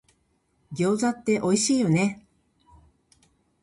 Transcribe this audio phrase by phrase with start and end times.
[0.73, 2.25] 餃子っておいしいよね